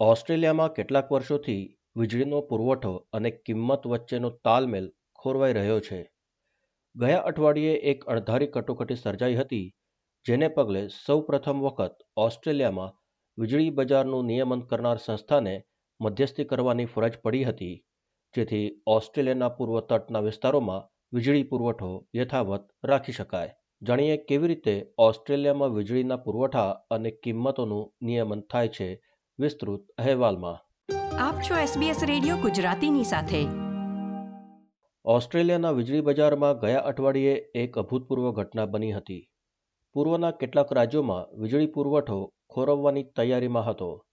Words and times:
ઓસ્ટ્રેલિયામાં 0.00 0.72
કેટલાક 0.72 1.12
વર્ષોથી 1.12 1.76
વીજળીનો 1.96 2.40
પુરવઠો 2.40 3.06
અને 3.12 3.30
કિંમત 3.30 3.86
વચ્ચેનો 3.86 4.30
તાલમેલ 4.30 4.92
ખોરવાઈ 5.14 5.52
રહ્યો 5.52 5.80
છે. 5.80 6.10
ગયા 6.96 7.18
અઠવાડિયે 7.18 7.72
એક 7.72 8.04
અણધારી 8.04 8.46
કટોકટી 8.46 8.94
સર્જાઈ 8.94 9.34
હતી, 9.34 9.74
જેને 10.26 10.48
પગલે 10.48 10.88
સૌ 10.88 11.20
પ્રથમ 11.20 11.60
વખત 11.60 11.96
ઓસ્ટ્રેલિયામાં 12.16 12.92
વીજળી 13.38 13.70
બજારનું 13.70 14.24
નિયમન 14.24 14.60
કરનાર 14.60 14.96
સંસ્થાને 14.96 15.64
મધ્યસ્થી 16.00 16.44
કરવાની 16.44 16.84
ફરજ 16.84 17.18
પડી 17.18 17.44
હતી, 17.44 17.84
જેથી 18.34 18.82
ઓસ્ટ્રેલિયાના 18.86 19.48
પૂર્વ 19.48 19.80
તટના 19.80 20.20
વિસ્તારોમાં 20.20 20.88
વીજળી 21.12 21.42
પુરવઠો 21.42 22.06
યથાવત 22.16 22.70
રાખી 22.84 23.12
શકાય. 23.12 23.54
જાણીએ 23.82 24.16
કેવી 24.16 24.46
રીતે 24.46 24.92
ઓસ્ટ્રેલિયામાં 24.98 25.74
વીજળીના 25.74 26.16
પુરવઠા 26.16 26.70
અને 26.90 27.10
કિંમતોનું 27.10 28.06
નિયમન 28.06 28.40
થાય 28.40 28.68
છે 28.68 29.07
વિસ્તૃત 29.40 29.88
અહેવાલમાં. 29.98 30.56
આપ 31.16 31.34
છો 31.34 31.54
SBS 31.54 32.06
રેડિયો 32.06 32.36
ગુજરાતીની 32.36 33.04
સાથે. 33.04 33.46
ઓસ્ટ્રેલિયાના 35.04 35.70
વીજળી 35.70 36.00
બજારમાં 36.00 36.58
ગયા 36.58 36.78
અઠવાડિયે 36.78 37.32
એક 37.54 37.78
અભૂતપૂર્વ 37.78 38.32
ઘટના 38.32 38.66
બની 38.66 38.92
હતી. 38.92 39.30
પૂર્વના 39.92 40.30
કેટલાક 40.30 40.72
રાજ્યોમાં 40.72 41.40
વીજળી 41.40 41.66
પુરવઠો 41.66 42.32
ખોરવવાની 42.50 43.02
તૈયારીમાં 43.02 43.66
હતો. 43.66 44.06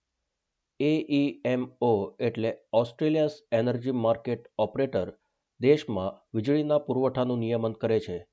એઈએમઓ 0.80 2.16
એટલે 2.20 2.58
ઓસ્ટ્રેલિયાસ 2.72 3.38
એનર્જી 3.52 3.90
માર્કેટ 3.90 4.48
ઓપરેટર 4.58 5.12
દેશમાં 5.60 6.26
વીજળીના 6.34 6.78
પુરવઠાનું 6.78 7.38
નિયમન 7.38 7.72
કરે 7.72 8.00
છે. 8.00 8.26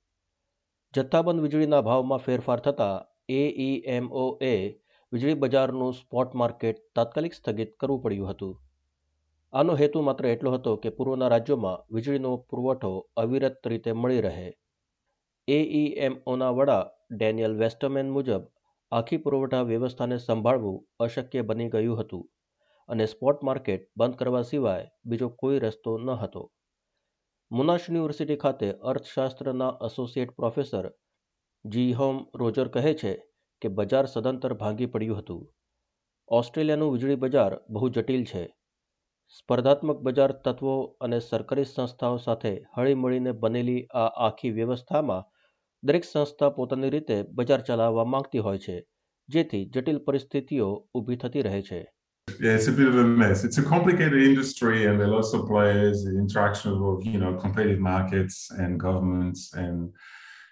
જથ્થાબંધ 0.96 1.42
વીજળીના 1.42 1.82
ભાવમાં 1.82 2.18
ફેરફાર 2.18 2.60
થતાં 2.60 3.06
એઈએમઓએ 3.30 4.83
વીજળી 5.14 5.40
બજારનું 5.42 5.94
સ્પોટ 5.94 6.32
માર્કેટ 6.34 6.78
તાત્કાલિક 6.96 7.34
સ્થગિત 7.34 7.72
કરવું 7.80 8.00
પડ્યું 8.04 8.30
હતું. 8.30 8.54
આનો 9.54 9.74
હેતુ 9.76 10.02
માત્ર 10.02 10.26
એટલો 10.26 10.54
હતો 10.54 10.72
કે 10.76 10.90
પૂર્વના 10.90 11.28
રાજ્યોમાં 11.30 11.84
વીજળીનો 11.96 12.32
પુરવઠો 12.50 12.90
અવિરત 13.16 13.68
રીતે 13.72 13.92
મળી 13.94 14.22
રહે. 14.22 14.48
એઈએમઓના 15.48 16.52
વડા 16.52 16.84
ડેનિયલ 17.12 17.58
વેસ્ટમેન 17.58 18.10
મુજબ, 18.10 18.44
આખી 18.92 19.18
પુરવઠા 19.18 19.64
વ્યવસ્થાને 19.64 20.18
સંભાળવું 20.18 20.80
અશક્ય 21.00 21.44
બની 21.44 21.70
ગયું 21.70 22.00
હતું 22.00 22.24
અને 22.90 23.06
સ્પોટ 23.06 23.40
માર્કેટ 23.42 23.86
બંધ 23.98 24.18
કરવા 24.18 24.44
સિવાય 24.44 24.88
બીજો 25.06 25.30
કોઈ 25.36 25.60
રસ્તો 25.60 25.94
ન 25.98 26.10
હતો. 26.16 26.44
મુનાશ 27.52 27.86
યુનિવર્સિટી 27.88 28.36
ખાતે 28.36 28.72
અર્થશાસ્ત્રના 28.92 29.70
એસોસિએટ 29.82 30.36
પ્રોફેસર 30.36 30.90
જી 31.66 31.94
હોમ 31.94 32.18
રોજર 32.36 32.68
કહે 32.68 32.94
છે 32.96 33.14
કે 33.64 33.74
બજાર 33.78 34.06
સદંતર 34.08 34.56
ભાંગી 34.62 34.90
પડ્યું 34.94 35.22
હતું 35.22 35.44
ઓસ્ટ્રેલિયાનું 36.30 36.94
વીજળી 36.94 37.22
બજાર 37.24 37.58
બહુ 37.70 37.90
જટિલ 37.90 38.24
છે 38.26 38.44
સ્પર્ધાત્મક 39.34 40.02
બજાર 40.08 40.32
તત્વો 40.46 40.74
અને 41.02 41.20
સરકારી 41.22 41.68
સંસ્થાઓ 41.68 42.18
સાથે 42.24 42.54
હળીમળીને 42.76 43.34
બનેલી 43.44 43.86
આ 44.02 44.10
આખી 44.28 44.52
વ્યવસ્થામાં 44.58 45.28
દરેક 45.84 46.06
સંસ્થા 46.06 46.56
પોતાની 46.58 46.90
રીતે 46.90 47.18
બજાર 47.34 47.62
ચલાવવા 47.62 48.12
માંગતી 48.12 48.44
હોય 48.48 48.64
છે 48.66 48.78
જેથી 49.30 49.66
જટિલ 49.68 50.00
પરિસ્થિતિઓ 50.00 50.70
ઊભી 50.96 51.18
થતી 51.18 51.44
રહે 51.44 51.62
છે 51.62 51.82
Yeah, 52.28 52.56
it's 52.56 52.68
a 52.68 52.72
bit 52.72 52.88
of 52.88 52.96
a 52.96 53.04
mess. 53.04 53.44
It's 53.44 53.58
a 53.58 53.64
complicated 53.64 54.22
industry, 54.24 54.86
and 54.86 55.00
there 55.00 55.08
are 55.08 55.16
lots 55.16 55.34
of 55.34 55.42
players, 55.46 56.04
the 56.04 56.18
interaction 56.18 56.72
of 56.72 57.06
you 57.06 57.20
know 57.20 57.34
competitive 57.36 57.82
markets 57.82 58.38
and 58.58 58.80
governments, 58.80 59.42
and 59.56 59.78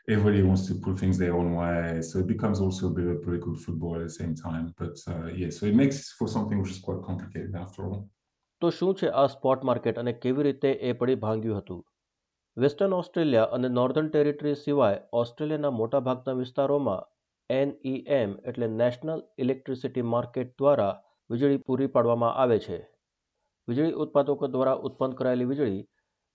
everybody 0.07 0.41
wants 0.43 0.67
to 0.67 0.75
pull 0.75 0.95
things 0.95 1.17
their 1.17 1.35
own 1.35 1.55
way. 1.55 2.01
So 2.01 2.19
it 2.19 2.27
becomes 2.27 2.59
also 2.59 2.87
a 2.87 2.89
bit 2.91 3.07
of 3.07 3.21
political 3.23 3.55
football 3.55 3.95
at 3.95 4.03
the 4.03 4.09
same 4.11 4.35
time. 4.35 4.73
But 4.77 4.97
uh, 5.07 5.27
yeah, 5.27 5.49
so 5.49 5.65
it 5.65 5.75
makes 5.75 6.11
for 6.11 6.27
something 6.27 6.61
which 6.61 6.71
is 6.71 6.79
quite 6.79 7.01
complicated 7.03 7.55
after 7.55 7.85
all. 7.85 8.01
તો 8.61 8.69
શું 8.71 8.91
છે 8.95 9.07
આ 9.13 9.27
spot 9.27 9.63
market 9.69 10.01
અને 10.01 10.13
કેવી 10.23 10.43
રીતે 10.43 10.69
એ 10.89 10.91
પડી 10.93 11.21
ભાંગ્યું 11.21 11.61
હતું 11.61 11.79
વેસ્ટર્ન 12.57 12.93
ઓસ્ટ્રેલિયા 12.93 13.47
અને 13.57 13.69
નોર્ધન 13.69 14.09
ટેરિટરી 14.09 14.55
સિવાય 14.55 14.99
ઓસ્ટ્રેલિયાના 15.21 15.71
મોટાભાગના 15.77 16.35
વિસ્તારોમાં 16.41 17.07
એનઈએમ 17.49 18.35
એટલે 18.51 18.67
નેશનલ 18.73 19.23
ઇલેક્ટ્રિસિટી 19.45 20.05
માર્કેટ 20.13 20.51
દ્વારા 20.61 20.93
વીજળી 21.29 21.63
પૂરી 21.67 21.89
પાડવામાં 21.95 22.37
આવે 22.43 22.59
છે 22.65 22.77
વીજળી 23.67 23.97
ઉત્પાદકો 24.05 24.51
દ્વારા 24.55 24.77
ઉત્પન્ન 24.89 25.17
કરાયેલી 25.19 25.49
વીજળી 25.51 25.81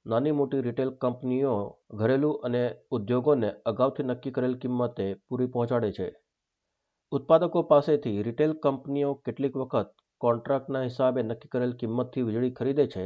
નાની 0.07 0.35
મોટી 0.39 0.61
રિટેલ 0.61 0.91
કંપનીઓ 1.03 1.53
ઘરેલું 1.95 2.43
અને 2.45 2.63
ઉદ્યોગોને 2.91 3.49
અગાઉથી 3.65 4.05
નક્કી 4.05 4.31
કરેલ 4.31 4.55
કિંમતે 4.55 5.07
પૂરી 5.27 5.47
પહોંચાડે 5.47 5.91
છે. 5.93 6.07
ઉત્પાદકો 7.13 7.63
પાસેથી 7.63 8.23
રિટેલ 8.23 8.55
કંપનીઓ 8.55 9.11
કેટલીક 9.25 9.59
વખત 9.63 9.91
કોન્ટ્રાક્ટના 10.21 10.85
હિસાબે 10.85 11.23
નક્કી 11.23 11.49
કરેલ 11.49 11.75
કિંમતથી 11.75 12.27
વીજળી 12.29 12.51
ખરીદે 12.51 12.87
છે 12.87 13.05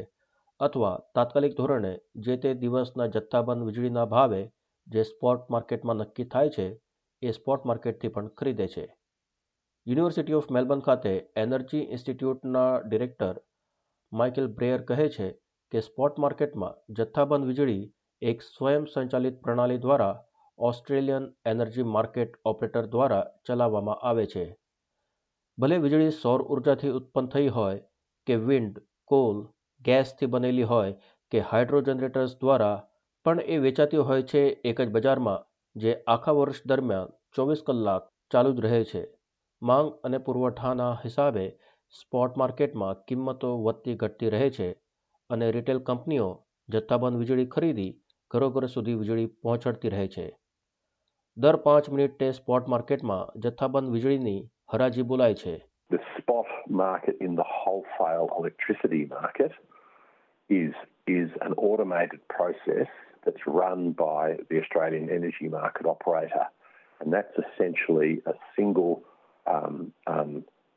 અથવા 0.61 0.95
તાત્કાલિક 1.15 1.57
ધોરણે 1.57 1.93
જે 2.25 2.37
તે 2.37 2.55
દિવસના 2.55 3.11
જથ્થાબંધ 3.15 3.67
વીજળીના 3.67 4.07
ભાવે 4.07 4.43
જે 4.87 5.05
સ્પોટ 5.05 5.51
માર્કેટમાં 5.51 5.97
નક્કી 5.97 6.25
થાય 6.25 6.51
છે, 6.51 6.67
એ 7.23 7.31
સ્પોટ 7.31 7.65
માર્કેટથી 7.65 8.09
પણ 8.09 8.33
ખરીદે 8.39 8.67
છે. 8.67 8.89
યુનિવર્સિટી 9.87 10.35
ઓફ 10.35 10.51
મેલબર્ન 10.51 10.81
ખાતે 10.81 11.13
એનર્જી 11.37 11.87
ઇન્સ્ટિટ્યૂટના 11.95 12.71
ડિરેક્ટર 12.81 13.37
માઇકેલ 14.13 14.47
બ્રેયર 14.57 14.83
કહે 14.83 15.09
છે 15.09 15.29
કે 15.73 15.81
સ્પોટ 15.81 16.19
માર્કેટમાં 16.19 16.95
જથ્થાબંધ 16.95 17.47
વીજળી 17.47 17.93
એક 18.23 18.43
સ્વયં 18.43 18.85
સંચાલિત 18.85 19.43
પ્રણાલી 19.43 19.79
દ્વારા 19.79 20.25
ઓસ્ટ્રેલિયન 20.59 21.33
એનર્જી 21.47 21.83
માર્કેટ 21.83 22.33
ઓપરેટર 22.45 22.87
દ્વારા 22.87 23.27
ચલાવવામાં 23.47 23.97
આવે 23.97 24.27
છે. 24.27 24.57
ભલે 25.59 25.79
વીજળી 25.79 26.11
સૌર 26.11 26.43
ઉર્જાથી 26.43 26.89
ઉત્પન્ન 26.89 27.27
થઈ 27.27 27.49
હોય 27.49 27.79
કે 28.27 28.37
વિન્ડ, 28.37 28.79
કોલ, 29.05 29.47
ગેસથી 29.85 30.27
બનેલી 30.27 30.63
હોય 30.63 30.93
કે 31.31 31.41
હાઇડ્રો 31.41 31.81
જનરેટર્સ 31.81 32.37
દ્વારા, 32.41 32.87
પણ 33.25 33.41
એ 33.41 33.59
વેચાતી 33.59 33.97
હોય 33.97 34.23
છે 34.23 34.39
એક 34.65 34.81
જ 34.81 34.91
બજારમાં, 34.91 35.47
જે 35.77 36.03
આખા 36.07 36.33
વર્ષ 36.33 36.67
દરમિયાન 36.67 37.09
ચોવીસ 37.37 37.63
કલાક 37.67 38.11
ચાલુ 38.31 38.53
જ 38.53 38.61
રહે 38.61 38.85
છે. 38.85 39.15
માંગ 39.63 39.91
અને 40.05 40.19
પુરવઠાના 40.19 40.93
હિસાબે 41.05 41.59
સ્પોટ 41.91 42.37
માર્કેટમાં 42.37 43.05
કિંમતો 43.05 43.63
વધતી 43.63 43.95
ઘટતી 43.95 44.31
રહે 44.31 44.51
છે. 44.51 44.90
અને 45.35 45.49
રિટેલ 45.57 45.81
કંપનીઓ 45.89 46.29
જથ્થાબંધ 46.69 47.19
વીજળી 47.21 47.51
ખરીદી 47.55 47.91
ઘરો 48.31 48.49
ઘર 48.55 48.67
સુધી 48.75 49.01
વીજળી 49.01 49.33
પહોંચાડતી 49.43 49.93
રહે 49.95 50.07
છે 50.15 50.27
દર 51.37 51.59
પાંચ 51.67 51.91
મિનિટે 51.95 52.29
સ્પોટ 52.39 52.71
માર્કેટમાં 52.75 53.43
જથ્થાબંધ 53.45 53.93
વીજળીની 53.95 54.41
હરાજી 54.73 55.09
બોલાય 55.13 55.41
છે 55.43 55.55
The 55.91 56.03
spot 56.17 56.51
market 56.83 57.17
in 57.21 57.33
the 57.35 57.47
wholesale 57.59 58.29
electricity 58.41 59.03
market 59.13 59.53
is 60.51 60.75
is 61.07 61.29
an 61.41 61.55
automated 61.69 62.21
process 62.29 62.91
that's 63.25 63.47
run 63.61 63.81
by 63.93 64.25
the 64.49 64.59
Australian 64.63 65.07
Energy 65.11 65.49
Market 65.49 65.87
Operator, 65.87 66.45
and 67.01 67.13
that's 67.13 67.37
essentially 67.45 68.13
a 68.27 68.35
single 68.57 68.95
um, 69.47 69.77
um, 70.07 70.33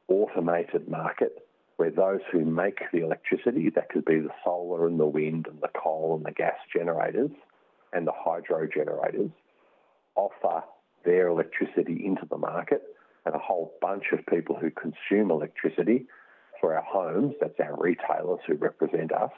automated 0.10 0.88
market 0.90 1.34
where 1.84 1.92
those 1.92 2.22
who 2.32 2.46
make 2.46 2.80
the 2.94 3.04
electricity, 3.04 3.70
that 3.70 3.90
could 3.90 4.06
be 4.06 4.18
the 4.18 4.30
solar 4.46 4.88
and 4.88 4.98
the 4.98 5.06
wind 5.06 5.48
and 5.48 5.60
the 5.60 5.68
coal 5.78 6.16
and 6.16 6.26
the 6.26 6.32
gas 6.32 6.56
generators 6.74 7.32
and 7.92 8.08
the 8.08 8.14
hydro 8.16 8.66
generators, 8.74 9.30
offer 10.16 10.64
their 11.04 11.28
electricity 11.28 12.02
into 12.06 12.26
the 12.30 12.38
market, 12.38 12.84
and 13.26 13.36
a 13.36 13.38
whole 13.38 13.74
bunch 13.82 14.06
of 14.14 14.26
people 14.28 14.56
who 14.56 14.72
consume 14.72 15.30
electricity 15.30 16.06
for 16.62 16.74
our 16.74 16.84
homes, 16.84 17.34
that's 17.42 17.60
our 17.60 17.76
retailers 17.78 18.40
who 18.48 18.54
represent 18.54 19.12
us, 19.12 19.32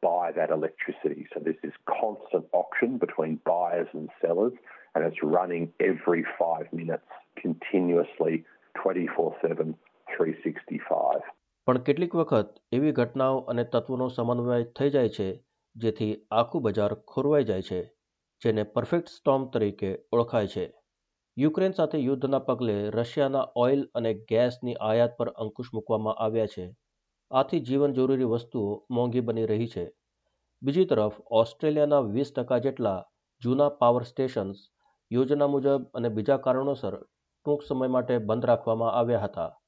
buy 0.00 0.32
that 0.32 0.48
electricity. 0.48 1.26
So 1.34 1.40
there's 1.44 1.60
this 1.62 1.72
constant 1.86 2.46
auction 2.52 2.96
between 2.96 3.40
buyers 3.44 3.88
and 3.92 4.08
sellers, 4.22 4.54
and 4.94 5.04
it's 5.04 5.22
running 5.22 5.70
every 5.80 6.24
five 6.38 6.72
minutes 6.72 7.04
continuously, 7.36 8.46
24 8.82 9.36
7, 9.42 9.74
365. 10.16 11.20
પણ 11.68 11.78
કેટલીક 11.78 12.14
વખત 12.14 12.54
એવી 12.72 12.92
ઘટનાઓ 12.92 13.38
અને 13.38 13.64
તત્વોનો 13.64 14.08
સમન્વય 14.08 14.64
થઈ 14.64 14.90
જાય 14.90 15.08
છે, 15.08 15.44
જેથી 15.76 16.26
આખું 16.30 16.62
બજાર 16.62 16.94
ખોરવાઈ 16.94 17.44
જાય 17.44 17.62
છે, 17.62 17.92
જેને 18.44 18.62
પરફેક્ટ 18.62 19.08
સ્ટોમ 19.08 19.48
તરીકે 19.48 19.98
ઓળખાય 20.12 20.46
છે. 20.46 20.74
યુક્રેન 21.38 21.72
સાથે 21.72 21.98
યુદ્ધના 21.98 22.38
પગલે 22.38 22.90
રશિયાના 22.90 23.46
ઓઇલ 23.56 23.88
અને 23.94 24.14
ગેસની 24.14 24.74
આયાત 24.74 25.16
પર 25.16 25.28
અંકુશ 25.28 25.66
મૂકવામાં 25.74 26.14
આવ્યા 26.14 26.46
છે. 26.46 26.76
આથી 27.30 27.60
જીવન 27.60 27.92
જરૂરી 27.92 28.24
વસ્તુઓ 28.24 28.86
મોંઘી 28.90 29.20
બની 29.20 29.46
રહી 29.46 29.66
છે. 29.66 29.92
બીજી 30.62 30.84
તરફ, 30.84 31.12
ઓસ્ટ્રેલિયાના 31.30 32.00
વીસ 32.00 32.32
ટકા 32.36 32.58
જેટલા 32.58 33.04
જૂના 33.42 33.68
પાવર 33.68 34.02
સ્ટેશન્સ 34.02 34.56
યોજના 35.12 35.46
મુજબ 35.46 35.84
અને 35.94 36.08
બીજા 36.08 36.36
કારણોસર 36.36 37.02
ટૂંક 37.44 37.62
સમય 37.62 37.88
માટે 37.88 38.18
બંધ 38.18 38.46
રાખવામાં 38.46 38.92
આવ્યા 38.92 39.20
હતા. 39.20 39.60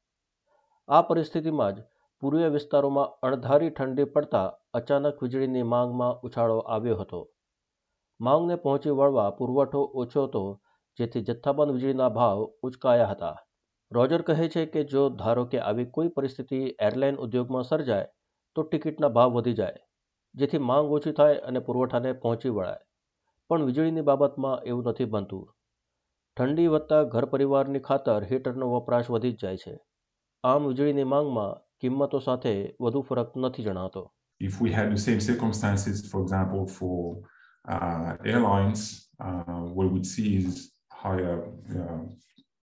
આ 0.89 1.03
પરિસ્થિતિમાં 1.03 1.75
જ 1.75 1.90
પૂર્વીય 2.23 2.49
વિસ્તારોમાં 2.49 3.13
અણધારી 3.27 3.69
ઠંડી 3.71 4.09
પડતા 4.15 4.49
અચાનક 4.75 5.21
વીજળીની 5.23 5.69
માંગમાં 5.69 6.19
ઉછાળો 6.23 6.57
આવ્યો 6.69 6.97
હતો. 6.99 7.21
માંગને 8.21 8.57
પહોંચી 8.57 8.97
વળવા 8.99 9.29
પુરવઠો 9.39 9.85
ઓછો 10.03 10.25
હતો, 10.25 10.43
જેથી 10.99 11.23
જથ્થાબંધ 11.23 11.73
વીજળીના 11.77 12.09
ભાવ 12.09 12.43
ઉચકાયા 12.63 13.13
હતા. 13.13 13.37
રોજર 13.93 14.23
કહે 14.23 14.49
છે 14.49 14.65
કે 14.67 14.83
જો 14.85 15.05
ધારો 15.21 15.45
કે 15.45 15.63
આવી 15.63 15.87
કોઈ 15.91 16.11
પરિસ્થિતિ 16.11 16.61
એરલાઇન 16.81 17.17
ઉદ્યોગમાં 17.19 17.65
સર્જાય, 17.65 18.11
તો 18.57 18.67
ટિકિટના 18.67 19.11
ભાવ 19.11 19.33
વધી 19.33 19.57
જાય, 19.63 19.81
જેથી 20.35 20.63
માંગ 20.65 20.93
ઓછી 20.93 21.13
થાય 21.13 21.41
અને 21.43 21.61
પુરવઠાને 21.61 22.13
પહોંચી 22.19 22.51
વળાય. 22.51 22.85
પણ 23.51 23.67
વીજળીની 23.71 24.07
બાબતમાં 24.11 24.69
એવું 24.69 24.85
નથી 24.85 25.09
બનતું. 25.15 25.49
ઠંડી 26.37 26.69
વધતા 26.69 27.03
ઘર 27.05 27.31
પરિવારની 27.33 27.85
ખાતર 27.89 28.21
હીટરનો 28.31 28.71
વપરાશ 28.75 29.11
વધી 29.11 29.33
જ 29.33 29.43
જાય 29.43 29.65
છે. 29.65 29.75
આમ 30.45 30.71
વીજળીની 30.71 31.11
માંગમાં 31.15 31.59
કિંમતો 31.80 32.20
સાથે 32.20 32.54
વધુ 32.82 33.02
ફરક 33.10 33.32
નથી 33.46 33.64
જણાતો 33.70 34.04
If 34.48 34.54
we 34.64 34.70
had 34.78 34.88
the 34.96 35.02
same 35.08 35.22
circumstances, 35.30 35.98
for 36.12 36.20
example, 36.26 36.64
for 36.78 36.98
uh, 37.74 38.12
airlines, 38.32 38.82
uh, 39.26 39.62
what 39.76 39.86
we 39.88 39.92
would 39.96 40.08
see 40.14 40.30
is 40.42 40.56
higher 41.04 41.36
uh, 41.78 42.02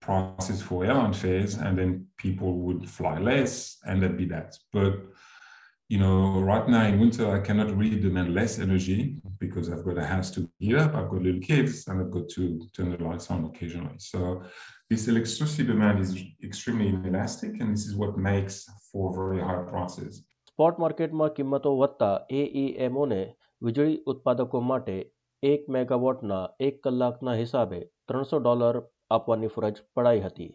prices 0.05 0.61
for 0.67 0.79
airline 0.85 1.15
fares, 1.23 1.53
and 1.65 1.73
then 1.79 1.91
people 2.25 2.50
would 2.65 2.83
fly 2.99 3.17
less, 3.31 3.53
and 3.87 4.03
that'd 4.03 4.19
be 4.25 4.27
that. 4.27 4.50
But 4.77 4.94
you 5.93 5.99
know, 5.99 6.41
right 6.41 6.67
now 6.69 6.87
in 6.87 6.99
winter, 6.99 7.31
I 7.31 7.41
cannot 7.41 7.77
really 7.77 8.00
demand 8.00 8.35
less 8.35 8.59
energy 8.59 9.21
because 9.39 9.71
I've 9.71 9.85
got 9.85 9.99
a 9.99 10.06
house 10.06 10.31
to 10.33 10.49
heat 10.59 10.77
up, 10.77 10.94
I've 10.94 11.11
got 11.11 11.21
little 11.21 11.41
kids, 11.41 11.87
and 11.87 12.00
I've 12.00 12.11
got 12.11 12.29
to 12.31 12.43
turn 12.75 12.91
the 12.93 13.05
lights 13.05 13.31
on 13.31 13.44
occasionally. 13.44 13.99
So 13.99 14.43
this 14.89 15.07
electricity 15.07 15.63
demand 15.63 16.00
is 16.00 16.12
extremely 16.42 16.88
inelastic, 16.89 17.60
and 17.62 17.74
this 17.74 17.86
is 17.88 17.95
what 17.95 18.18
makes 18.18 18.66
for 18.89 19.06
very 19.13 19.42
high 19.42 19.63
prices. 19.72 20.13
Spot 20.51 20.80
માર્કેટમાં 20.84 21.34
કિંમતો 21.38 21.72
વધતા 21.80 22.13
એઈએમઓને 22.38 23.19
વીજળી 23.62 23.98
ઉત્પાદકો 24.12 24.62
માટે 24.69 24.95
એક 25.44 25.68
મેગાવોટના 25.75 26.45
એક 26.68 26.80
કલાકના 26.86 27.36
હિસાબે 27.42 27.81
ત્રણસો 28.07 28.39
ડોલર 28.39 28.80
આપવાની 29.12 29.51
ફરજ 29.56 29.84
પડાઈ 29.95 30.24
હતી. 30.28 30.50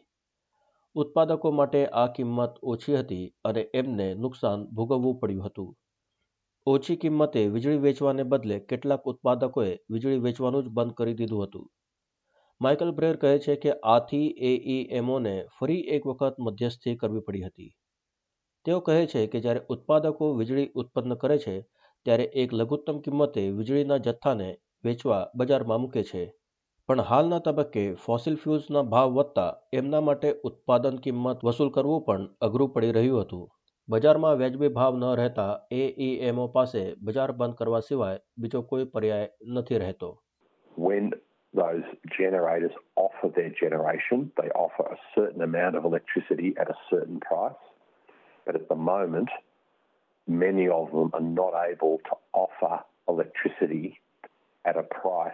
ઉત્પાદકો 0.96 1.52
માટે 1.58 1.84
આ 2.00 2.08
કિંમત 2.16 2.58
ઓછી 2.72 2.96
હતી 2.96 3.28
અને 3.50 3.62
એમને 3.74 4.08
નુકસાન 4.24 4.66
ભોગવવું 4.74 5.20
પડ્યું 5.20 5.46
હતું. 5.46 5.70
ઓછી 6.66 6.96
કિંમતે 6.96 7.44
વીજળી 7.54 7.84
વેચવાને 7.86 8.24
બદલે 8.32 8.60
કેટલાક 8.72 9.06
ઉત્પાદકોએ 9.12 9.70
વીજળી 9.92 10.24
વેચવાનું 10.26 10.66
જ 10.66 10.74
બંધ 10.76 10.98
કરી 10.98 11.18
દીધું 11.20 11.46
હતું. 11.46 11.70
માઇકલ 12.62 12.90
બ્રેર 12.92 13.16
કહે 13.16 13.30
છે 13.38 13.54
કે 13.56 13.72
આથી 13.92 14.26
એઈએમઓને 14.48 15.32
ફરી 15.58 15.80
એક 15.94 16.04
વખત 16.06 16.34
મધ્યસ્થી 16.38 16.96
કરવી 16.96 17.20
પડી 17.20 17.44
હતી. 17.44 17.70
તેઓ 18.66 18.80
કહે 18.80 19.06
છે 19.06 19.22
કે 19.26 19.40
જ્યારે 19.40 19.62
ઉત્પાદકો 19.68 20.28
વીજળી 20.34 20.72
ઉત્પન્ન 20.74 21.14
કરે 21.14 21.38
છે, 21.38 21.54
ત્યારે 22.06 22.26
એક 22.34 22.52
લઘુત્તમ 22.52 23.00
કિંમતે 23.00 23.42
વીજળીના 23.58 23.98
જથ્થાને 23.98 24.48
વેચવા 24.84 25.22
બજારમાં 25.34 25.80
મૂકે 25.80 26.02
છે. 26.02 26.22
પણ 26.88 27.00
હાલના 27.00 27.38
તબક્કે 27.38 27.84
ફોસિલ 28.04 28.36
ફ્યુલ્સના 28.36 28.82
ભાવ 28.82 29.16
વધતા 29.16 29.50
એમના 29.72 30.00
માટે 30.00 30.30
ઉત્પાદન 30.44 30.96
કિંમત 30.98 31.44
વસૂલ 31.44 31.70
કરવું 31.70 32.06
પણ 32.06 32.30
અઘરું 32.40 32.72
પડી 32.72 32.92
રહ્યું 32.92 33.24
હતું. 33.24 33.44
બજારમાં 33.88 34.38
વ્યાજબી 34.38 34.68
ભાવ 34.68 34.92
ન 34.96 35.04
રહેતા 35.16 35.52
એઈએમઓ 35.72 36.46
પાસે 36.48 36.82
બજાર 37.00 37.30
બંધ 37.32 37.58
કરવા 37.58 37.80
સિવાય 37.80 38.22
બીજો 38.36 38.62
કોઈ 38.62 38.84
પર્યાય 38.84 39.28
નથી 39.52 39.78
રહેતો. 39.78 40.10
Those 41.54 41.82
generators 42.16 42.72
offer 42.96 43.28
their 43.34 43.50
generation, 43.50 44.32
they 44.40 44.48
offer 44.50 44.84
a 44.84 44.96
certain 45.14 45.42
amount 45.42 45.76
of 45.76 45.84
electricity 45.84 46.54
at 46.58 46.70
a 46.70 46.74
certain 46.88 47.20
price. 47.20 47.52
But 48.46 48.54
at 48.54 48.68
the 48.68 48.74
moment, 48.74 49.28
many 50.26 50.68
of 50.68 50.90
them 50.90 51.10
are 51.12 51.20
not 51.20 51.52
able 51.70 52.00
to 52.06 52.16
offer 52.32 52.82
electricity 53.08 54.00
at 54.64 54.76
a 54.76 54.82
price 54.82 55.32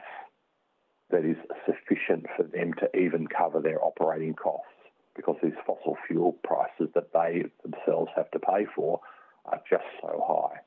that 1.11 1.25
is 1.25 1.37
sufficient 1.65 2.27
for 2.37 2.43
them 2.43 2.75
to 2.75 2.97
even 2.97 3.27
cover 3.27 3.61
their 3.61 3.83
operating 3.83 4.35
costs 4.35 4.67
because 5.15 5.37
these 5.43 5.53
fossil 5.67 5.97
fuel 6.07 6.33
prices 6.45 6.89
that 6.95 7.13
they 7.13 7.45
themselves 7.63 8.11
have 8.15 8.31
to 8.31 8.39
pay 8.39 8.67
for 8.75 9.01
are 9.47 9.61
just 9.69 9.85
so 10.01 10.23
high. 10.27 10.59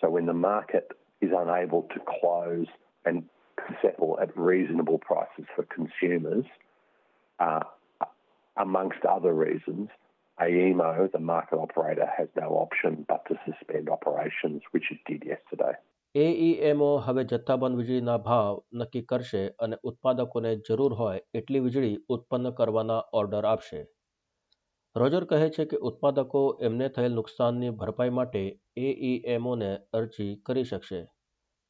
So 0.00 0.10
when 0.10 0.26
the 0.26 0.34
market 0.34 0.90
is 1.20 1.30
unable 1.36 1.82
to 1.94 2.00
close 2.20 2.66
and 3.04 3.24
settle 3.82 4.18
at 4.20 4.30
reasonable 4.36 4.98
prices 4.98 5.46
for 5.54 5.64
consumers, 5.64 6.44
uh, 7.38 7.64
amongst 8.56 9.04
other 9.06 9.34
reasons, 9.34 9.88
AEMO, 10.38 11.10
the 11.12 11.18
market 11.20 11.58
operator, 11.58 12.08
has 12.18 12.28
no 12.36 12.48
option 12.56 13.04
but 13.08 13.24
to 13.28 13.34
suspend 13.46 13.88
operations, 13.88 14.62
which 14.72 14.90
it 14.90 15.00
did 15.06 15.24
yesterday. 15.24 15.74
એઈએમઓ 16.14 16.88
હવે 16.98 17.22
જથ્થાબંધ 17.24 17.76
વીજળીના 17.76 18.16
ભાવ 18.24 18.56
નક્કી 18.72 19.00
કરશે 19.02 19.40
અને 19.58 19.76
ઉત્પાદકોને 19.82 20.50
જરૂર 20.68 20.94
હોય 20.94 21.22
એટલી 21.34 21.62
વીજળી 21.66 21.94
ઉત્પન્ન 22.08 22.48
કરવાના 22.58 22.98
ઓર્ડર 23.20 23.48
આપશે 23.50 23.80
રોજર 24.96 25.24
કહે 25.24 25.48
છે 25.50 25.64
કે 25.64 25.80
ઉત્પાદકો 25.90 26.42
એમને 26.68 26.88
થયેલ 26.88 27.16
નુકસાનની 27.20 27.72
ભરપાઈ 27.78 28.14
માટે 28.18 28.42
એઈએમઓને 28.82 29.70
અરજી 29.92 30.30
કરી 30.46 30.64
શકશે 30.64 31.00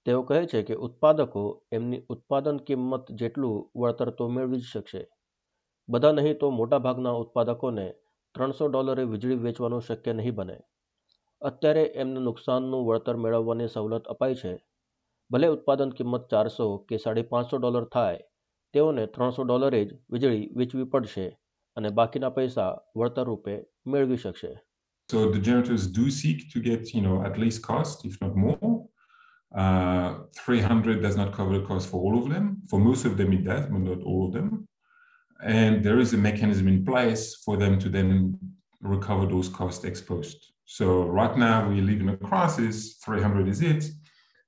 તેઓ 0.06 0.22
કહે 0.22 0.46
છે 0.46 0.62
કે 0.68 0.74
ઉત્પાદકો 0.86 1.42
એમની 1.72 2.04
ઉત્પાદન 2.08 2.56
કિંમત 2.68 3.10
જેટલું 3.20 3.58
વળતર 3.80 4.10
તો 4.10 4.28
મેળવી 4.28 4.60
જ 4.62 4.64
શકશે. 4.64 5.02
બધા 5.88 6.12
નહીં 6.12 6.38
તો 6.40 6.50
મોટાભાગના 6.50 7.12
ઉત્પાદકોને 7.22 7.86
ત્રણસો 8.34 8.68
ડોલરે 8.68 9.04
વીજળી 9.04 9.34
વેચવાનું 9.34 9.80
શક્ય 9.80 10.12
નહીં 10.12 10.34
બને. 10.34 10.58
અત્યારે 11.42 11.84
એમને 11.94 12.20
નુકસાનનું 12.20 12.86
વળતર 12.88 13.16
મેળવવાની 13.16 13.68
સવલત 13.68 14.06
અપાઈ 14.06 14.34
છે. 14.34 14.52
ભલે 15.30 15.48
ઉત્પાદન 15.48 15.90
કિંમત 15.90 16.24
ચારસો 16.32 16.66
કે 16.88 16.98
સાડી 16.98 17.22
પાંચસો 17.22 17.58
ડોલર 17.58 17.84
થાય 17.84 18.18
તેઓને 18.74 19.06
ત્રણસો 19.06 19.44
ડોલરે 19.44 19.84
જ 19.84 19.90
વીજળી 20.12 20.44
વેચવી 20.58 20.84
પડશે 20.84 21.26
અને 21.76 21.90
બાકીના 21.90 22.30
પૈસા 22.30 22.70
વળતર 22.96 23.26
રૂપે 23.26 23.54
મેળવી 23.86 24.16
શકશે. 24.16 24.52
So 25.08 25.30
the 25.30 25.40
generators 25.40 25.86
do 25.86 26.10
seek 26.10 26.50
to 26.52 26.60
get, 26.60 26.94
you 26.94 27.02
know, 27.02 27.22
at 27.22 27.38
least 27.38 27.62
cost, 27.62 28.04
if 28.04 28.20
not 28.20 28.34
more. 28.36 28.81
Uh, 29.54 30.14
300 30.34 31.02
does 31.02 31.16
not 31.16 31.32
cover 31.32 31.58
the 31.58 31.66
cost 31.66 31.88
for 31.88 32.00
all 32.00 32.18
of 32.22 32.30
them. 32.30 32.62
For 32.68 32.78
most 32.78 33.04
of 33.04 33.16
them, 33.16 33.32
it 33.32 33.44
does, 33.44 33.66
but 33.66 33.80
not 33.80 34.02
all 34.02 34.26
of 34.26 34.32
them. 34.32 34.66
And 35.44 35.84
there 35.84 35.98
is 35.98 36.14
a 36.14 36.16
mechanism 36.16 36.68
in 36.68 36.84
place 36.84 37.36
for 37.44 37.56
them 37.56 37.78
to 37.80 37.88
then 37.88 38.38
recover 38.80 39.26
those 39.26 39.48
costs 39.48 39.84
exposed. 39.84 40.52
So 40.64 41.04
right 41.04 41.36
now 41.36 41.68
we 41.68 41.80
live 41.80 42.00
in 42.00 42.08
a 42.10 42.16
crisis. 42.16 42.96
300 43.04 43.48
is 43.48 43.60
it. 43.60 43.84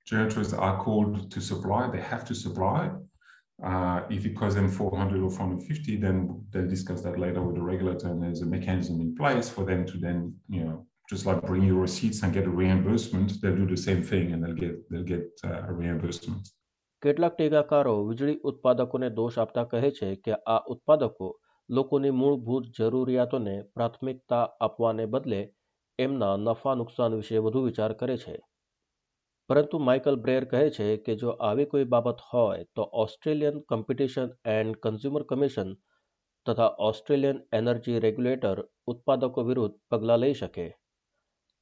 Generators 0.07 0.55
are 0.55 0.83
called 0.83 1.31
to 1.31 1.41
supply. 1.41 1.91
They 1.91 2.01
have 2.01 2.25
to 2.27 2.35
supply. 2.35 2.91
Uh, 3.63 4.03
if 4.11 4.27
it 4.27 4.37
costs 4.37 4.57
them 4.57 4.69
400 4.69 5.23
or 5.23 5.31
450, 5.31 5.97
then 5.97 6.45
they'll 6.51 6.69
discuss 6.69 7.03
that 7.03 7.19
later 7.19 7.43
with 7.43 7.57
the 7.57 7.63
regulator. 7.63 8.09
And 8.09 8.23
there's 8.23 8.43
a 8.43 8.47
mechanism 8.47 9.01
in 9.01 9.15
place 9.15 9.49
for 9.49 9.65
them 9.65 9.87
to 9.87 9.99
then, 9.99 10.35
you 10.49 10.65
know, 10.65 10.87
just 11.13 11.27
like 11.27 11.41
bring 11.47 11.65
your 11.65 11.81
receipts 11.81 12.21
and 12.25 12.35
get 12.35 12.45
a 12.45 12.53
reimbursement, 12.57 13.29
they'll 13.29 13.59
do 13.59 13.69
the 13.69 13.81
same 13.89 14.03
thing 14.03 14.33
and 14.33 14.43
they'll 14.43 14.59
get 14.59 14.73
they'll 14.73 15.09
get 15.09 15.25
uh, 15.47 15.73
a 15.73 15.81
reimbursement. 15.81 16.45
કેટલાક 17.03 17.37
ટીકાકારો 17.37 18.07
વીજળી 18.07 18.41
ઉત્પાદકોને 18.45 19.11
દોષ 19.11 19.39
આપતા 19.39 19.65
કહે 19.65 19.91
છે 19.91 20.15
કે 20.15 20.33
આ 20.33 20.59
ઉત્પાદકો 20.59 21.41
લોકોની 21.71 22.11
મૂળભૂત 22.11 22.65
જરૂરિયાતોને 22.79 23.63
પ્રાથમિકતા 23.63 24.49
આપવાને 24.61 25.07
બદલે 25.07 25.55
એમના 25.99 26.37
નફા 26.37 26.75
નુકસાન 26.75 27.15
વિશે 27.15 27.39
વધુ 27.39 27.61
વિચાર 27.61 27.93
કરે 27.93 28.17
છે. 28.17 28.41
પરંતુ 29.49 29.79
માઇકલ 29.79 30.17
બ્રેર 30.17 30.45
કહે 30.45 30.71
છે 30.71 30.97
કે 30.97 31.15
જો 31.15 31.29
આવી 31.29 31.65
કોઈ 31.65 31.85
બાબત 31.85 32.17
હોય 32.35 32.65
તો 32.65 32.83
Australian 32.83 33.61
competition 33.61 34.29
and 34.45 34.77
consumer 34.77 35.23
commission 35.23 35.75
તથા 36.47 36.77
ઓસ્ટ્રેલિયન 36.79 37.41
એનર્જી 37.53 38.01
રેગ્યુલેટર 38.01 38.69
ઉત્પાદકો 38.87 39.43
વિરુદ્ધ 39.43 39.75
પગલાં 39.91 40.19
લઈ 40.19 40.35
શકે. 40.35 40.84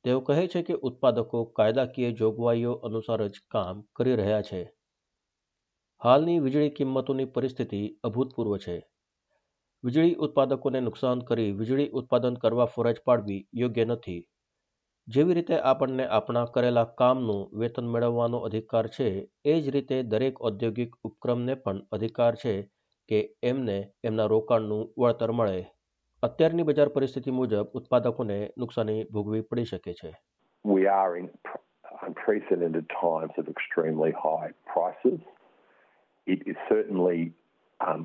તેઓ 0.05 0.21
કહે 0.21 0.45
છે 0.49 0.61
કે 0.63 0.75
ઉત્પાદકો 0.83 1.41
કાયદાકીય 1.57 2.11
જોગવાઈઓ 2.13 2.73
અનુસાર 2.83 3.21
જ 3.29 3.43
કામ 3.49 3.83
કરી 3.95 4.17
રહ્યા 4.17 4.43
છે. 4.43 4.63
હાલની 6.03 6.41
વીજળી 6.41 6.71
કિંમતોની 6.71 7.25
પરિસ્થિતિ 7.25 7.81
અભૂતપૂર્વ 8.05 8.55
છે. 8.59 8.77
વીજળી 9.85 10.15
ઉત્પાદકોને 10.17 10.81
નુકસાન 10.81 11.23
કરી 11.23 11.53
વીજળી 11.53 11.91
ઉત્પાદન 11.93 12.37
કરવા 12.37 12.67
ફરજ 12.67 13.01
પાડવી 13.05 13.41
યોગ્ય 13.55 13.85
નથી. 13.85 14.21
જેવી 15.09 15.35
રીતે 15.35 15.57
આપણને 15.63 16.05
આપણા 16.09 16.45
કરેલા 16.47 16.85
કામનું 16.85 17.43
વેતન 17.59 17.87
મેળવવાનો 17.87 18.39
અધિકાર 18.39 18.87
છે, 18.89 19.09
એ 19.45 19.55
જ 19.61 19.71
રીતે 19.71 20.03
દરેક 20.03 20.41
ઔદ્યોગિક 20.41 20.93
ઉપક્રમને 21.05 21.55
પણ 21.55 21.79
અધિકાર 21.93 22.35
છે 22.37 22.55
કે 23.09 23.19
એમને 23.43 23.79
એમના 24.05 24.27
રોકાણનું 24.27 24.85
વળતર 24.99 25.33
મળે. 25.33 25.63
અત્યારની 26.24 26.64
બજાર 26.64 26.90
પરિસ્થિતિ 26.90 27.32
મુજબ 27.32 27.68
ઉત્પાદકોને 27.74 28.38
નુકસાની 28.58 29.04
ભોગવી 29.14 29.42
પડી 29.42 29.64
શકે 29.64 29.94
છે 29.94 30.12
We 30.66 30.82
are 31.00 31.12
in 31.20 31.28
unprecedented 32.08 32.86
times 33.02 33.34
of 33.42 33.46
extremely 33.48 34.12
high 34.26 34.50
prices. 34.74 35.20
It 36.28 36.40
is 36.52 36.58
certainly 36.70 37.20
um, 37.88 38.02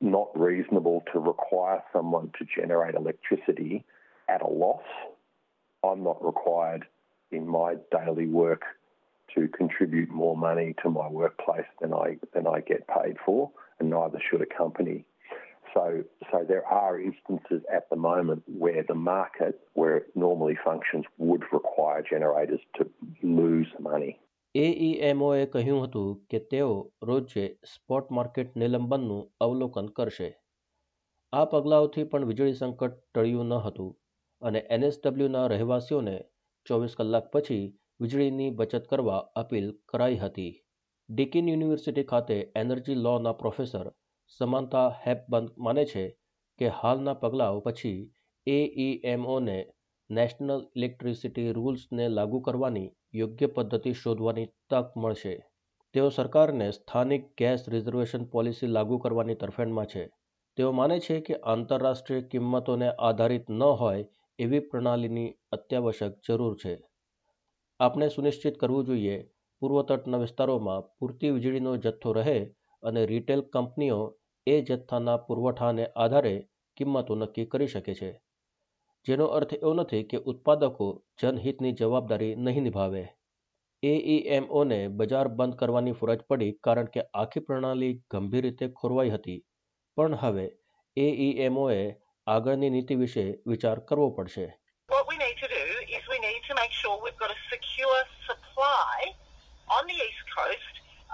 not 0.00 0.28
reasonable 0.48 0.98
to 1.12 1.18
require 1.32 1.80
someone 1.92 2.26
to 2.38 2.44
generate 2.56 2.94
electricity 2.94 3.72
at 4.28 4.42
a 4.42 4.52
loss. 4.64 4.86
I'm 5.82 6.02
not 6.02 6.24
required 6.24 6.84
in 7.32 7.48
my 7.48 7.70
daily 7.90 8.26
work 8.26 8.62
to 9.34 9.48
contribute 9.48 10.10
more 10.10 10.36
money 10.36 10.74
to 10.82 10.90
my 10.90 11.08
workplace 11.08 11.70
than 11.80 11.92
I 11.92 12.18
than 12.34 12.46
I 12.46 12.60
get 12.60 12.86
paid 12.86 13.16
for, 13.26 13.50
and 13.78 13.90
neither 13.90 14.20
should 14.28 14.42
a 14.42 14.50
company. 14.62 14.98
So, 15.73 16.03
so 16.31 16.37
there 16.43 16.65
are 16.67 16.99
instances 16.99 17.61
at 17.71 17.89
the 17.89 17.95
moment 17.97 18.43
where 18.47 18.83
the 18.83 18.95
market, 18.95 19.59
where 19.73 19.97
it 19.97 20.07
normally 20.15 20.57
functions, 20.63 21.05
would 21.19 21.43
require 21.51 22.01
generators 22.03 22.63
to 22.77 22.89
lose 23.23 23.71
money. 23.81 24.11
એઈએમઓએ 24.55 25.41
કહ્યું 25.53 25.81
હતું 25.81 26.07
કે 26.29 26.39
તેઓ 26.51 26.69
રોજે 27.09 27.43
spot 27.71 28.07
market 28.17 28.55
નિલંબનનું 28.61 29.27
અવલોકન 29.45 29.89
કરશે 29.97 30.29
આ 31.33 31.43
પગલાઓથી 31.51 32.05
પણ 32.11 32.25
વીજળી 32.29 32.55
સંકટ 32.55 32.95
ટળ્યું 32.95 33.51
ન 33.51 33.61
હતું 33.65 33.91
અને 34.41 34.61
એનએસડબલ્યુના 34.77 35.45
રહેવાસીઓને 35.53 36.15
ચોવીસ 36.65 36.97
કલાક 36.99 37.29
પછી 37.33 37.61
વીજળીની 37.99 38.49
બચત 38.53 38.83
કરવા 38.87 39.21
અપીલ 39.41 39.69
કરાઈ 39.85 40.19
હતી 40.23 40.51
ડિકિન 41.09 41.51
યુનિવર્સિટી 41.51 42.09
ખાતે 42.11 42.37
એનર્જી 42.61 43.01
લોના 43.05 43.39
પ્રોફેસર 43.39 43.87
સમાનતા 44.37 44.87
હેપબંધ 45.07 45.53
માને 45.57 45.85
છે 45.85 46.03
કે 46.59 46.67
હાલના 46.67 47.13
પગલાઓ 47.13 47.59
પછી 47.59 48.11
એઈએમઓને 48.47 49.57
નેશનલ 50.09 50.61
ઇલેક્ટ્રિસિટી 50.75 51.53
રૂલ્સને 51.53 52.09
લાગુ 52.09 52.39
કરવાની 52.39 52.89
યોગ્ય 53.13 53.47
પદ્ધતિ 53.47 53.93
શોધવાની 53.93 54.45
તક 54.69 54.97
મળશે. 54.97 55.35
તેઓ 55.95 56.09
સરકારને 56.09 56.71
સ્થાનિક 56.71 57.23
ગેસ 57.37 57.69
રિઝર્વેશન 57.69 58.23
પોલિસી 58.25 58.67
લાગુ 58.67 58.97
કરવાની 58.97 59.35
તરફેણમાં 59.35 59.85
છે. 59.85 60.03
તેઓ 60.57 60.71
માને 60.71 60.99
છે 60.99 61.21
કે 61.21 61.35
આંતરરાષ્ટ્રીય 61.43 62.21
કિંમતોને 62.21 62.89
આધારિત 62.89 63.49
ન 63.49 63.63
હોય 63.63 64.07
એવી 64.39 64.59
પ્રણાલીની 64.59 65.35
અત્યાવશ્યક 65.51 66.13
જરૂર 66.27 66.55
છે. 66.55 66.73
આપણે 67.79 68.07
સુનિશ્ચિત 68.09 68.57
કરવું 68.57 68.85
જોઈએ, 68.85 69.17
પૂર્વતટના 69.61 70.17
વિસ્તારોમાં 70.17 70.87
પૂરતી 70.99 71.31
વીજળીનો 71.31 71.77
જથ્થો 71.77 72.13
રહે 72.13 72.39
અને 72.83 73.05
રિટેલ 73.05 73.41
કંપનીઓ 73.53 73.99
એ 74.49 74.61
જથ્થાના 74.61 75.17
પુરવઠાને 75.17 75.85
આધારે 75.95 76.35
કિંમતો 76.77 77.15
નક્કી 77.15 77.45
કરી 77.45 77.67
શકે 77.67 77.93
છે. 77.93 78.11
જેનો 79.05 79.25
અર્થ 79.25 79.53
એવો 79.53 79.73
નથી 79.73 80.03
કે 80.03 80.17
ઉત્પાદકો 80.17 81.03
જનહિતની 81.21 81.71
જવાબદારી 81.71 82.35
નહીં 82.35 82.63
નિભાવે. 82.63 83.07
એઈએમઓને 83.83 84.87
બજાર 84.87 85.27
બંધ 85.27 85.55
કરવાની 85.55 85.91
ફરજ 85.91 86.21
પડી 86.21 86.51
કારણ 86.63 86.85
કે 86.85 87.01
આખી 87.13 87.39
પ્રણાલી 87.39 87.93
ગંભીર 88.11 88.43
રીતે 88.43 88.67
ખોરવાઈ 88.67 89.09
હતી. 89.09 89.45
પણ 89.95 90.15
હવે 90.15 90.45
એઈએમઓએ 90.97 91.95
આગળની 92.27 92.69
નીતિ 92.69 92.95
વિશે 92.95 93.39
વિચાર 93.47 93.79
કરવો 93.79 94.09
પડશે. 94.09 94.59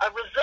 Is 0.08 0.35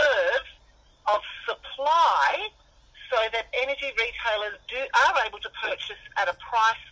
that 3.31 3.47
energy 3.53 3.91
retailers 3.95 4.57
do, 4.67 4.77
are 4.77 5.15
able 5.25 5.39
to 5.39 5.51
purchase 5.61 6.01
at 6.17 6.27
a 6.27 6.35
price 6.39 6.85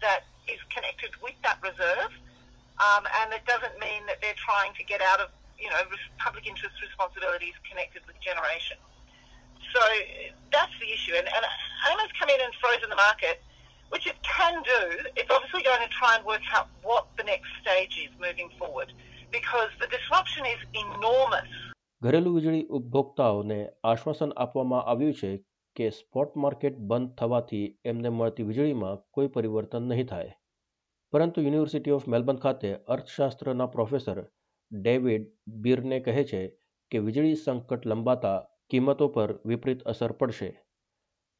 that 0.00 0.28
is 0.46 0.60
connected 0.74 1.10
with 1.22 1.34
that 1.42 1.58
reserve. 1.62 2.12
Um, 2.78 3.02
and 3.22 3.32
it 3.34 3.42
doesn't 3.46 3.74
mean 3.78 4.06
that 4.06 4.22
they're 4.22 4.38
trying 4.38 4.72
to 4.78 4.84
get 4.84 5.00
out 5.02 5.20
of, 5.20 5.28
you 5.58 5.68
know, 5.70 5.82
res- 5.90 6.12
public 6.18 6.46
interest 6.46 6.76
responsibilities 6.78 7.54
connected 7.68 8.02
with 8.06 8.14
generation. 8.20 8.78
So 9.74 9.82
that's 10.52 10.72
the 10.78 10.92
issue. 10.92 11.14
And, 11.18 11.26
and 11.26 11.44
AMA's 11.90 12.12
come 12.18 12.30
in 12.30 12.40
and 12.40 12.52
frozen 12.62 12.88
the 12.88 12.96
market, 12.96 13.42
which 13.90 14.06
it 14.06 14.16
can 14.22 14.62
do. 14.62 14.82
It's 15.16 15.30
obviously 15.30 15.62
going 15.62 15.82
to 15.82 15.90
try 15.90 16.16
and 16.16 16.24
work 16.24 16.42
out 16.54 16.68
what 16.82 17.10
the 17.18 17.24
next 17.24 17.50
stage 17.60 17.98
is 17.98 18.12
moving 18.20 18.48
forward 18.58 18.92
because 19.32 19.70
the 19.80 19.88
disruption 19.88 20.46
is 20.46 20.60
enormous. 20.72 21.50
ઘરેલું 22.02 22.34
વીજળી 22.34 22.60
ઉપભોક્તાઓને 22.78 23.56
આશ્વાસન 23.84 24.32
આપવામાં 24.36 24.80
આવ્યું 24.90 25.14
છે 25.14 25.30
કે 25.75 25.89
spot 25.89 26.35
market 26.35 26.75
બંધ 26.77 27.13
થવાથી 27.15 27.67
એમને 27.85 28.09
મળતી 28.09 28.43
વીજળીમાં 28.43 29.03
કોઈ 29.11 29.27
પરિવર્તન 29.27 29.83
નહીં 29.83 30.07
થાય. 30.07 30.33
પરંતુ 31.13 31.41
યુનિવર્સિટી 31.41 31.91
ઓફ 31.91 32.07
મેલબર્ન 32.07 32.37
ખાતે 32.37 32.69
અર્થશાસ્ત્રના 32.87 33.67
પ્રોફેસર 33.67 34.19
ડેવિડ 34.71 35.25
બીરને 35.47 35.99
કહે 35.99 36.23
છે 36.23 36.41
કે 36.91 36.99
વીજળી 36.99 37.35
સંકટ 37.35 37.85
લંબાતા 37.85 38.45
કિંમતો 38.69 39.07
પર 39.07 39.33
વિપરીત 39.45 39.81
અસર 39.83 40.11
પડશે. 40.11 40.49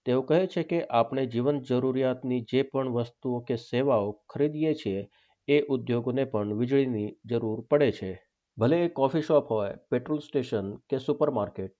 તેઓ 0.05 0.21
કહે 0.21 0.47
છે 0.47 0.63
કે 0.63 0.79
આપણે 0.89 1.25
જીવન 1.25 1.61
જરૂરિયાતની 1.61 2.45
જે 2.51 2.63
પણ 2.63 2.89
વસ્તુઓ 2.89 3.39
કે 3.39 3.55
સેવાઓ 3.55 4.11
ખરીદીએ 4.29 4.73
છીએ, 4.73 5.09
એ 5.47 5.61
ઉદ્યોગોને 5.61 6.25
પણ 6.25 6.53
વીજળીની 6.53 7.15
જરૂર 7.25 7.61
પડે 7.69 7.91
છે. 7.91 8.11
ભલે 8.57 8.85
એ 8.85 8.89
કોફી 8.89 9.21
શોપ 9.21 9.47
હોય, 9.47 9.77
પેટ્રોલ 9.89 10.19
સ્ટેશન 10.19 10.73
કે 10.89 10.97
સુપરમાર્કેટ, 10.97 11.73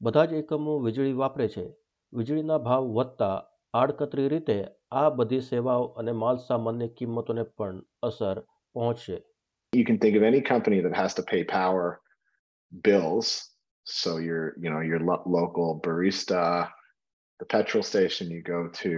બધા 0.00 0.24
જ 0.24 0.32
એકમો 0.32 0.78
વીજળી 0.78 1.12
વાપરે 1.12 1.48
છે 1.48 1.66
વીજળીના 2.13 2.57
ભાવ 2.67 2.89
વધતા 2.97 3.35
આડકતરી 3.73 4.27
રીતે 4.33 4.57
આ 5.01 5.09
બધી 5.19 5.41
સેવાઓ 5.49 5.85
અને 6.01 6.11
માલ 6.23 6.41
સામાનની 6.47 6.87
કિંમતોને 6.99 7.43
પણ 7.57 7.79
અસર 8.09 8.39
પહોંચશે 8.75 9.19
you 9.73 9.85
can 9.89 9.97
think 10.01 10.15
of 10.19 10.23
any 10.23 10.41
company 10.53 10.79
that 10.85 10.95
has 11.01 11.13
to 11.19 11.23
pay 11.31 11.41
power 11.51 11.85
bills 12.87 13.29
so 13.85 14.09
your 14.27 14.43
you 14.63 14.69
know 14.73 14.83
your 14.89 14.99
lo- 15.09 15.23
local 15.37 15.69
barista 15.87 16.41
the 17.39 17.47
petrol 17.55 17.83
station 17.91 18.29
you 18.35 18.41
go 18.55 18.59
to 18.83 18.91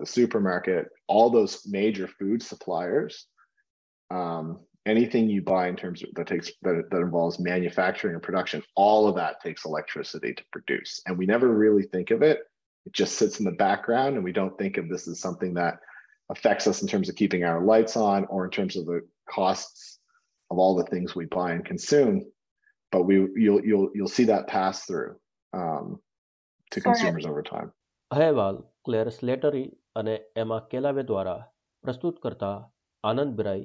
the 0.00 0.06
supermarket 0.06 0.84
all 1.14 1.28
those 1.36 1.54
major 1.78 2.08
food 2.18 2.40
suppliers 2.42 3.14
um, 4.10 4.46
anything 4.86 5.28
you 5.28 5.42
buy 5.42 5.68
in 5.68 5.76
terms 5.76 6.02
of 6.02 6.08
that 6.14 6.26
takes 6.26 6.50
that, 6.62 6.84
that 6.90 7.00
involves 7.00 7.38
manufacturing 7.38 8.14
and 8.14 8.22
production 8.22 8.62
all 8.76 9.08
of 9.08 9.16
that 9.16 9.40
takes 9.40 9.64
electricity 9.64 10.32
to 10.34 10.42
produce 10.52 11.02
and 11.06 11.18
we 11.18 11.26
never 11.26 11.48
really 11.48 11.82
think 11.82 12.10
of 12.10 12.22
it 12.22 12.38
it 12.86 12.92
just 12.92 13.14
sits 13.18 13.38
in 13.40 13.44
the 13.44 13.52
background 13.66 14.14
and 14.14 14.24
we 14.24 14.32
don't 14.32 14.56
think 14.58 14.76
of 14.76 14.88
this 14.88 15.08
as 15.08 15.20
something 15.20 15.54
that 15.54 15.78
affects 16.30 16.66
us 16.66 16.82
in 16.82 16.88
terms 16.88 17.08
of 17.08 17.16
keeping 17.16 17.42
our 17.44 17.64
lights 17.64 17.96
on 17.96 18.24
or 18.26 18.44
in 18.44 18.50
terms 18.50 18.76
of 18.76 18.86
the 18.86 19.00
costs 19.28 19.98
of 20.50 20.58
all 20.58 20.76
the 20.76 20.84
things 20.84 21.14
we 21.14 21.26
buy 21.26 21.52
and 21.52 21.64
consume 21.64 22.24
but 22.92 23.02
we 23.02 23.14
you'll 23.36 23.62
you'll 23.64 23.90
you'll 23.94 24.08
see 24.08 24.24
that 24.24 24.46
pass 24.46 24.84
through 24.84 25.16
um, 25.52 25.98
to 26.70 26.80
Sorry. 26.80 26.84
consumers 26.84 27.26
over 27.26 27.42
time 27.54 27.70
અહેવાલ 28.10 28.56
Claire 28.86 29.08
Slattery 29.16 29.62
અને 30.00 30.14
એમા 30.42 30.58
કેલાવે 30.72 31.02
દ્વારા 31.10 31.38
પ્રસ્તુત 31.84 32.16
કરતા 32.24 32.50
આનંદ 33.04 33.32
બિરાઈ 33.38 33.64